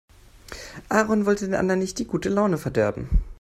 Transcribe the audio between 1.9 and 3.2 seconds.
die gute Laune verderben.